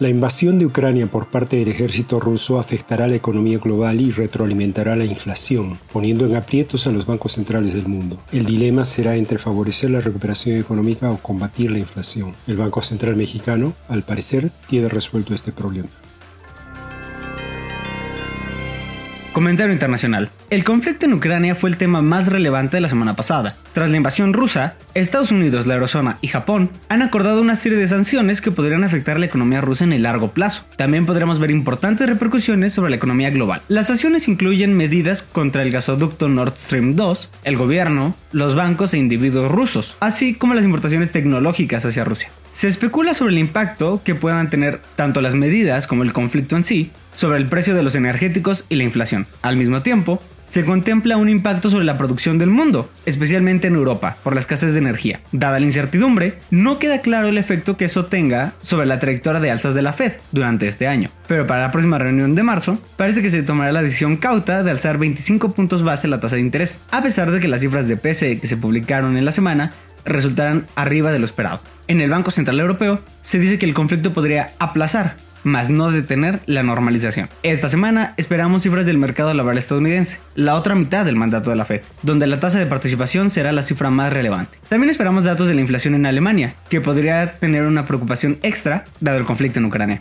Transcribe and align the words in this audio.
La 0.00 0.08
invasión 0.08 0.58
de 0.58 0.66
Ucrania 0.66 1.06
por 1.06 1.28
parte 1.28 1.54
del 1.56 1.68
ejército 1.68 2.18
ruso 2.18 2.58
afectará 2.58 3.06
la 3.06 3.14
economía 3.14 3.58
global 3.58 4.00
y 4.00 4.10
retroalimentará 4.10 4.96
la 4.96 5.04
inflación, 5.04 5.78
poniendo 5.92 6.26
en 6.26 6.34
aprietos 6.34 6.88
a 6.88 6.90
los 6.90 7.06
bancos 7.06 7.34
centrales 7.34 7.74
del 7.74 7.86
mundo. 7.86 8.18
El 8.32 8.44
dilema 8.44 8.84
será 8.84 9.14
entre 9.14 9.38
favorecer 9.38 9.90
la 9.90 10.00
recuperación 10.00 10.58
económica 10.58 11.12
o 11.12 11.18
combatir 11.18 11.70
la 11.70 11.78
inflación. 11.78 12.34
El 12.48 12.56
Banco 12.56 12.82
Central 12.82 13.14
mexicano, 13.14 13.72
al 13.88 14.02
parecer, 14.02 14.50
tiene 14.68 14.88
resuelto 14.88 15.32
este 15.32 15.52
problema. 15.52 15.88
Comentario 19.32 19.72
internacional. 19.72 20.28
El 20.50 20.62
conflicto 20.62 21.06
en 21.06 21.14
Ucrania 21.14 21.54
fue 21.54 21.70
el 21.70 21.78
tema 21.78 22.02
más 22.02 22.26
relevante 22.26 22.76
de 22.76 22.82
la 22.82 22.90
semana 22.90 23.16
pasada. 23.16 23.56
Tras 23.72 23.90
la 23.90 23.96
invasión 23.96 24.34
rusa, 24.34 24.74
Estados 24.92 25.32
Unidos, 25.32 25.66
la 25.66 25.74
Eurozona 25.74 26.18
y 26.20 26.28
Japón 26.28 26.70
han 26.90 27.00
acordado 27.00 27.40
una 27.40 27.56
serie 27.56 27.78
de 27.78 27.88
sanciones 27.88 28.42
que 28.42 28.52
podrían 28.52 28.84
afectar 28.84 29.18
la 29.18 29.26
economía 29.26 29.62
rusa 29.62 29.84
en 29.84 29.94
el 29.94 30.02
largo 30.02 30.32
plazo. 30.32 30.64
También 30.76 31.06
podremos 31.06 31.40
ver 31.40 31.50
importantes 31.50 32.08
repercusiones 32.08 32.74
sobre 32.74 32.90
la 32.90 32.96
economía 32.96 33.30
global. 33.30 33.62
Las 33.68 33.86
sanciones 33.86 34.28
incluyen 34.28 34.76
medidas 34.76 35.22
contra 35.22 35.62
el 35.62 35.70
gasoducto 35.70 36.28
Nord 36.28 36.54
Stream 36.54 36.94
2, 36.94 37.32
el 37.44 37.56
gobierno, 37.56 38.14
los 38.30 38.54
bancos 38.54 38.92
e 38.92 38.98
individuos 38.98 39.50
rusos, 39.50 39.96
así 40.00 40.34
como 40.34 40.54
las 40.54 40.64
importaciones 40.64 41.10
tecnológicas 41.10 41.86
hacia 41.86 42.04
Rusia. 42.04 42.30
Se 42.52 42.68
especula 42.68 43.14
sobre 43.14 43.32
el 43.32 43.40
impacto 43.40 44.00
que 44.04 44.14
puedan 44.14 44.48
tener 44.50 44.80
tanto 44.94 45.20
las 45.20 45.34
medidas 45.34 45.88
como 45.88 46.04
el 46.04 46.12
conflicto 46.12 46.56
en 46.56 46.62
sí 46.62 46.92
sobre 47.12 47.38
el 47.38 47.46
precio 47.46 47.74
de 47.74 47.82
los 47.82 47.94
energéticos 47.94 48.64
y 48.68 48.76
la 48.76 48.84
inflación. 48.84 49.26
Al 49.42 49.56
mismo 49.56 49.82
tiempo, 49.82 50.22
se 50.46 50.64
contempla 50.64 51.16
un 51.16 51.28
impacto 51.28 51.70
sobre 51.70 51.84
la 51.84 51.98
producción 51.98 52.38
del 52.38 52.50
mundo, 52.50 52.90
especialmente 53.06 53.68
en 53.68 53.74
Europa, 53.74 54.16
por 54.22 54.34
la 54.34 54.40
escasez 54.40 54.72
de 54.72 54.78
energía. 54.78 55.20
Dada 55.32 55.60
la 55.60 55.66
incertidumbre, 55.66 56.38
no 56.50 56.78
queda 56.78 57.00
claro 57.00 57.28
el 57.28 57.38
efecto 57.38 57.76
que 57.76 57.86
eso 57.86 58.06
tenga 58.06 58.52
sobre 58.60 58.86
la 58.86 58.98
trayectoria 58.98 59.40
de 59.40 59.50
alzas 59.50 59.74
de 59.74 59.82
la 59.82 59.92
Fed 59.92 60.12
durante 60.32 60.68
este 60.68 60.86
año. 60.86 61.10
Pero 61.26 61.46
para 61.46 61.62
la 61.62 61.72
próxima 61.72 61.98
reunión 61.98 62.34
de 62.34 62.42
marzo, 62.42 62.78
parece 62.96 63.22
que 63.22 63.30
se 63.30 63.42
tomará 63.42 63.72
la 63.72 63.82
decisión 63.82 64.16
cauta 64.16 64.62
de 64.62 64.70
alzar 64.70 64.98
25 64.98 65.52
puntos 65.52 65.82
base 65.82 66.08
la 66.08 66.20
tasa 66.20 66.36
de 66.36 66.42
interés, 66.42 66.80
a 66.90 67.02
pesar 67.02 67.30
de 67.30 67.40
que 67.40 67.48
las 67.48 67.60
cifras 67.60 67.88
de 67.88 67.96
PCE 67.96 68.38
que 68.38 68.46
se 68.46 68.56
publicaron 68.56 69.16
en 69.16 69.24
la 69.24 69.32
semana 69.32 69.72
resultaran 70.04 70.66
arriba 70.74 71.12
de 71.12 71.18
lo 71.18 71.24
esperado. 71.24 71.60
En 71.86 72.00
el 72.00 72.10
Banco 72.10 72.30
Central 72.30 72.60
Europeo 72.60 73.00
se 73.22 73.38
dice 73.38 73.58
que 73.58 73.66
el 73.66 73.74
conflicto 73.74 74.12
podría 74.12 74.52
aplazar, 74.58 75.16
más 75.44 75.70
no 75.70 75.90
detener 75.90 76.40
la 76.46 76.62
normalización. 76.62 77.28
Esta 77.42 77.68
semana 77.68 78.14
esperamos 78.16 78.62
cifras 78.62 78.86
del 78.86 78.98
mercado 78.98 79.32
laboral 79.32 79.58
estadounidense, 79.58 80.18
la 80.34 80.56
otra 80.56 80.74
mitad 80.74 81.04
del 81.04 81.16
mandato 81.16 81.50
de 81.50 81.56
la 81.56 81.64
Fed, 81.64 81.82
donde 82.02 82.26
la 82.26 82.40
tasa 82.40 82.58
de 82.58 82.66
participación 82.66 83.30
será 83.30 83.52
la 83.52 83.62
cifra 83.62 83.90
más 83.90 84.12
relevante. 84.12 84.58
También 84.68 84.90
esperamos 84.90 85.24
datos 85.24 85.48
de 85.48 85.54
la 85.54 85.60
inflación 85.60 85.94
en 85.94 86.06
Alemania, 86.06 86.54
que 86.68 86.80
podría 86.80 87.34
tener 87.34 87.64
una 87.64 87.86
preocupación 87.86 88.38
extra 88.42 88.84
dado 89.00 89.18
el 89.18 89.24
conflicto 89.24 89.58
en 89.58 89.66
Ucrania. 89.66 90.00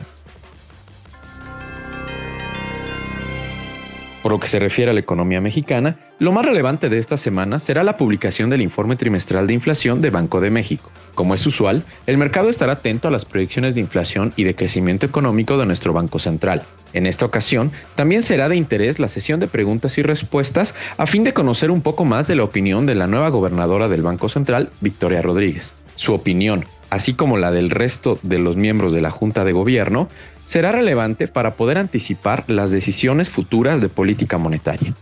Por 4.24 4.32
lo 4.32 4.40
que 4.40 4.48
se 4.48 4.58
refiere 4.58 4.90
a 4.90 4.94
la 4.94 5.02
economía 5.02 5.42
mexicana, 5.42 5.98
lo 6.18 6.32
más 6.32 6.46
relevante 6.46 6.88
de 6.88 6.98
esta 6.98 7.18
semana 7.18 7.60
será 7.60 7.84
la 7.84 7.98
publicación 7.98 8.50
del 8.50 8.62
informe 8.62 8.96
trimestral 8.96 9.48
de 9.48 9.54
inflación 9.54 10.02
de 10.02 10.12
Banco 10.12 10.40
de 10.40 10.50
México. 10.50 10.90
Como 11.14 11.36
es 11.36 11.46
usual, 11.46 11.84
el 12.08 12.18
mercado 12.18 12.48
estará 12.48 12.72
atento 12.72 13.10
a 13.10 13.12
las 13.12 13.26
proyecciones 13.26 13.76
de 13.76 13.82
inflación 13.82 14.32
y 14.38 14.46
de 14.46 14.56
crecimiento 14.56 15.06
económico 15.06 15.58
de 15.58 15.66
nuestro 15.66 15.92
Banco 15.92 16.20
Central. 16.20 16.64
En 16.94 17.06
esta 17.06 17.26
ocasión, 17.26 17.70
también 17.96 18.22
será 18.22 18.48
de 18.48 18.56
interés 18.56 18.98
la 18.98 19.10
sesión 19.10 19.42
de 19.42 19.48
preguntas 19.48 19.98
y 19.98 20.04
respuestas 20.04 20.74
a 20.98 21.06
fin 21.06 21.26
de 21.26 21.34
conocer 21.34 21.70
un 21.70 21.82
poco 21.82 22.06
más 22.06 22.26
de 22.28 22.36
la 22.36 22.46
opinión 22.46 22.86
de 22.86 22.96
la 22.96 23.08
nueva 23.08 23.28
gobernadora 23.28 23.90
del 23.90 24.04
Banco 24.04 24.30
Central, 24.30 24.70
Victoria 24.80 25.22
Rodríguez. 25.22 25.76
Su 25.96 26.14
opinión, 26.14 26.64
así 26.94 27.16
como 27.16 27.38
la 27.38 27.50
del 27.52 27.72
resto 27.72 28.20
de 28.22 28.38
los 28.38 28.56
miembros 28.56 28.94
de 28.94 29.02
la 29.02 29.10
Junta 29.10 29.44
de 29.44 29.52
Gobierno, 29.52 30.08
será 30.44 30.72
relevante 30.72 31.28
para 31.28 31.56
poder 31.56 31.78
anticipar 31.78 32.44
las 32.48 32.70
decisiones 32.70 33.30
futuras 33.30 33.82
de 33.82 33.90
política 33.90 34.38
monetaria. 34.38 34.94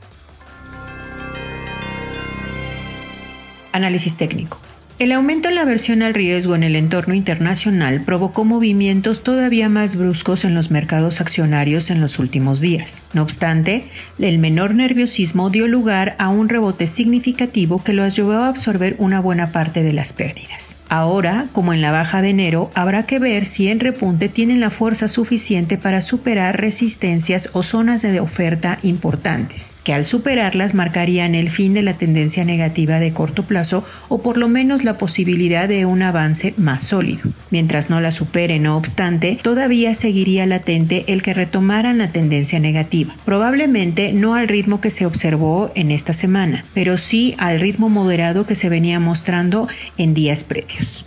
Análisis 3.74 4.16
técnico. 4.16 4.58
El 5.02 5.14
aumento 5.14 5.50
en 5.50 5.56
la 5.56 5.64
aversión 5.64 6.04
al 6.04 6.14
riesgo 6.14 6.56
en 6.56 6.62
el 6.62 6.76
entorno 6.76 7.16
internacional 7.16 8.04
provocó 8.06 8.46
movimientos 8.46 9.24
todavía 9.24 9.68
más 9.68 9.96
bruscos 9.96 10.46
en 10.46 10.54
los 10.54 10.70
mercados 10.70 11.22
accionarios 11.22 11.90
en 11.90 12.02
los 12.02 12.20
últimos 12.20 12.60
días. 12.60 13.06
No 13.14 13.24
obstante, 13.24 13.86
el 14.20 14.38
menor 14.38 14.76
nerviosismo 14.76 15.50
dio 15.50 15.68
lugar 15.68 16.16
a 16.20 16.30
un 16.30 16.50
rebote 16.50 16.86
significativo 16.86 17.84
que 17.84 17.94
los 17.94 18.16
llevó 18.16 18.34
a 18.34 18.48
absorber 18.48 18.96
una 19.00 19.20
buena 19.20 19.48
parte 19.48 19.82
de 19.82 19.92
las 19.92 20.14
pérdidas. 20.14 20.78
Ahora, 20.88 21.48
como 21.54 21.74
en 21.74 21.82
la 21.82 21.90
baja 21.90 22.22
de 22.22 22.30
enero, 22.30 22.70
habrá 22.76 23.04
que 23.04 23.18
ver 23.18 23.48
si 23.48 23.70
en 23.70 23.80
repunte 23.80 24.30
tienen 24.30 24.60
la 24.60 24.70
fuerza 24.70 25.08
suficiente 25.08 25.78
para 25.78 26.02
superar 26.04 26.60
resistencias 26.60 27.50
o 27.54 27.64
zonas 27.64 28.04
de 28.04 28.20
oferta 28.20 28.78
importantes, 28.84 29.74
que 29.84 29.94
al 29.94 30.06
superarlas 30.06 30.76
marcarían 30.76 31.34
el 31.34 31.50
fin 31.50 31.74
de 31.74 31.82
la 31.82 31.94
tendencia 31.94 32.44
negativa 32.44 33.00
de 33.00 33.14
corto 33.14 33.44
plazo 33.44 33.84
o 34.10 34.22
por 34.22 34.38
lo 34.38 34.50
menos 34.50 34.84
la 34.84 34.91
posibilidad 34.98 35.68
de 35.68 35.86
un 35.86 36.02
avance 36.02 36.54
más 36.58 36.84
sólido. 36.84 37.22
Mientras 37.50 37.90
no 37.90 38.00
la 38.00 38.12
supere, 38.12 38.60
no 38.60 38.78
obstante, 38.78 39.40
todavía 39.42 39.96
seguiría 39.96 40.46
latente 40.46 41.06
el 41.08 41.22
que 41.22 41.34
retomaran 41.34 41.98
la 41.98 42.10
tendencia 42.10 42.60
negativa. 42.60 43.14
Probablemente 43.26 44.14
no 44.14 44.36
al 44.36 44.48
ritmo 44.48 44.82
que 44.82 44.92
se 44.92 45.06
observó 45.06 45.72
en 45.76 45.92
esta 45.92 46.14
semana, 46.14 46.66
pero 46.74 46.98
sí 46.98 47.36
al 47.38 47.60
ritmo 47.60 47.90
moderado 47.90 48.46
que 48.46 48.56
se 48.56 48.70
venía 48.70 49.00
mostrando 49.00 49.68
en 49.98 50.14
días 50.14 50.44
previos. 50.44 51.06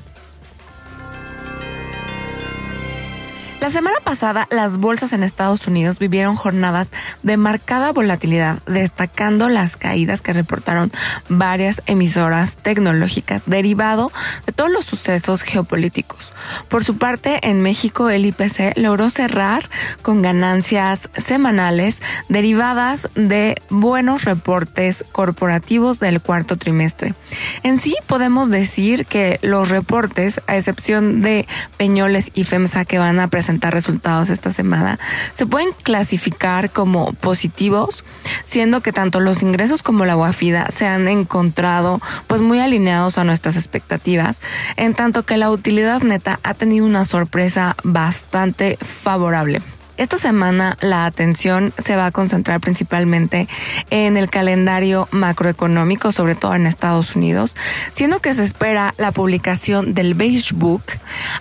La 3.60 3.70
semana 3.70 3.96
pasada, 4.04 4.46
las 4.50 4.78
bolsas 4.78 5.12
en 5.12 5.22
Estados 5.22 5.66
Unidos 5.66 5.98
vivieron 5.98 6.36
jornadas 6.36 6.88
de 7.22 7.36
marcada 7.38 7.92
volatilidad, 7.92 8.62
destacando 8.66 9.48
las 9.48 9.76
caídas 9.76 10.20
que 10.20 10.34
reportaron 10.34 10.92
varias 11.28 11.80
emisoras 11.86 12.56
tecnológicas 12.56 13.42
derivado 13.46 14.12
de 14.44 14.52
todos 14.52 14.70
los 14.70 14.84
sucesos 14.84 15.42
geopolíticos. 15.42 16.34
Por 16.68 16.84
su 16.84 16.98
parte, 16.98 17.38
en 17.48 17.62
México, 17.62 18.10
el 18.10 18.26
IPC 18.26 18.76
logró 18.76 19.08
cerrar 19.08 19.68
con 20.02 20.20
ganancias 20.20 21.08
semanales 21.16 22.02
derivadas 22.28 23.08
de 23.14 23.56
buenos 23.70 24.24
reportes 24.24 25.04
corporativos 25.12 26.00
del 26.00 26.20
cuarto 26.20 26.56
trimestre. 26.56 27.14
En 27.62 27.80
sí, 27.80 27.96
podemos 28.06 28.50
decir 28.50 29.06
que 29.06 29.38
los 29.42 29.70
reportes, 29.70 30.42
a 30.46 30.56
excepción 30.56 31.22
de 31.22 31.46
Peñoles 31.78 32.30
y 32.34 32.44
FEMSA 32.44 32.84
que 32.84 32.98
van 32.98 33.20
a 33.20 33.28
presentar 33.44 33.74
resultados 33.74 34.30
esta 34.30 34.54
semana, 34.54 34.98
se 35.34 35.44
pueden 35.44 35.68
clasificar 35.82 36.70
como 36.70 37.12
positivos, 37.12 38.02
siendo 38.42 38.80
que 38.80 38.90
tanto 38.90 39.20
los 39.20 39.42
ingresos 39.42 39.82
como 39.82 40.06
la 40.06 40.14
guafida 40.14 40.70
se 40.70 40.86
han 40.86 41.08
encontrado 41.08 42.00
pues 42.26 42.40
muy 42.40 42.58
alineados 42.60 43.18
a 43.18 43.24
nuestras 43.24 43.56
expectativas, 43.56 44.38
en 44.76 44.94
tanto 44.94 45.24
que 45.24 45.36
la 45.36 45.50
utilidad 45.50 46.00
neta 46.00 46.40
ha 46.42 46.54
tenido 46.54 46.86
una 46.86 47.04
sorpresa 47.04 47.76
bastante 47.84 48.78
favorable. 48.80 49.60
Esta 49.96 50.18
semana 50.18 50.76
la 50.80 51.04
atención 51.04 51.72
se 51.78 51.94
va 51.94 52.06
a 52.06 52.10
concentrar 52.10 52.60
principalmente 52.60 53.46
en 53.90 54.16
el 54.16 54.28
calendario 54.28 55.06
macroeconómico, 55.12 56.10
sobre 56.10 56.34
todo 56.34 56.56
en 56.56 56.66
Estados 56.66 57.14
Unidos, 57.14 57.56
siendo 57.92 58.18
que 58.18 58.34
se 58.34 58.42
espera 58.42 58.92
la 58.98 59.12
publicación 59.12 59.94
del 59.94 60.14
Beige 60.14 60.52
Book, 60.52 60.82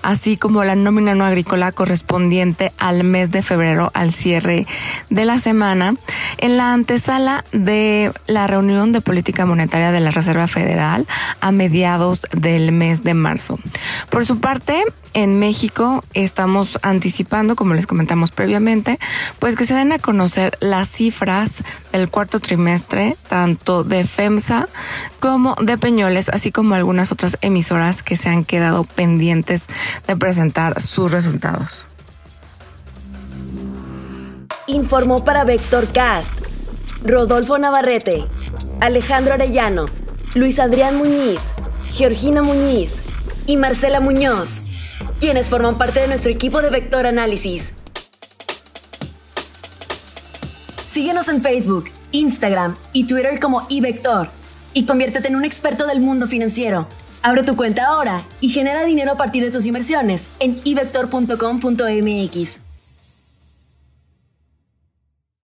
así 0.03 0.37
como 0.37 0.63
la 0.63 0.75
nómina 0.75 1.15
no 1.15 1.25
agrícola 1.25 1.71
correspondiente 1.71 2.71
al 2.77 3.03
mes 3.03 3.31
de 3.31 3.41
febrero, 3.41 3.89
al 3.95 4.13
cierre 4.13 4.67
de 5.09 5.25
la 5.25 5.39
semana, 5.39 5.95
en 6.43 6.57
la 6.57 6.73
antesala 6.73 7.45
de 7.53 8.11
la 8.27 8.47
reunión 8.47 8.91
de 8.91 8.99
política 8.99 9.45
monetaria 9.45 9.93
de 9.93 10.01
la 10.01 10.11
Reserva 10.11 10.45
Federal 10.47 11.07
a 11.39 11.53
mediados 11.53 12.19
del 12.33 12.73
mes 12.73 13.01
de 13.01 13.13
marzo. 13.13 13.57
Por 14.09 14.25
su 14.25 14.41
parte, 14.41 14.83
en 15.13 15.39
México 15.39 16.03
estamos 16.13 16.79
anticipando, 16.81 17.55
como 17.55 17.75
les 17.75 17.87
comentamos 17.87 18.31
previamente, 18.31 18.99
pues 19.39 19.55
que 19.55 19.65
se 19.65 19.73
den 19.73 19.93
a 19.93 19.99
conocer 19.99 20.57
las 20.59 20.89
cifras 20.89 21.63
del 21.93 22.09
cuarto 22.09 22.41
trimestre, 22.41 23.15
tanto 23.29 23.85
de 23.85 24.03
FEMSA 24.03 24.67
como 25.21 25.55
de 25.61 25.77
Peñoles, 25.77 26.27
así 26.27 26.51
como 26.51 26.75
algunas 26.75 27.13
otras 27.13 27.37
emisoras 27.39 28.03
que 28.03 28.17
se 28.17 28.27
han 28.27 28.43
quedado 28.43 28.83
pendientes 28.83 29.67
de 30.07 30.17
presentar 30.17 30.81
sus 30.81 31.09
resultados. 31.09 31.85
Informó 34.73 35.23
para 35.23 35.43
Vector 35.43 35.87
Cast 35.93 36.31
Rodolfo 37.03 37.59
Navarrete, 37.59 38.25
Alejandro 38.81 39.35
Arellano, 39.35 39.85
Luis 40.33 40.59
Adrián 40.59 40.97
Muñiz, 40.97 41.53
Georgina 41.91 42.41
Muñiz 42.41 43.03
y 43.45 43.57
Marcela 43.57 43.99
Muñoz. 43.99 44.63
quienes 45.19 45.51
forman 45.51 45.77
parte 45.77 45.99
de 45.99 46.07
nuestro 46.07 46.31
equipo 46.31 46.63
de 46.63 46.71
Vector 46.71 47.05
Análisis. 47.05 47.73
Síguenos 50.91 51.27
en 51.27 51.43
Facebook, 51.43 51.91
Instagram 52.11 52.75
y 52.93 53.05
Twitter 53.05 53.39
como 53.39 53.67
iVector 53.69 54.29
y 54.73 54.85
conviértete 54.85 55.27
en 55.27 55.35
un 55.35 55.45
experto 55.45 55.85
del 55.85 55.99
mundo 55.99 56.25
financiero. 56.25 56.87
Abre 57.21 57.43
tu 57.43 57.55
cuenta 57.55 57.85
ahora 57.85 58.23
y 58.41 58.49
genera 58.49 58.85
dinero 58.85 59.11
a 59.11 59.17
partir 59.17 59.43
de 59.43 59.51
tus 59.51 59.67
inversiones 59.67 60.29
en 60.39 60.59
ivector.com.mx. 60.63 62.72